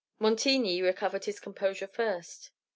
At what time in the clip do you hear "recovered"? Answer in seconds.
0.81-1.25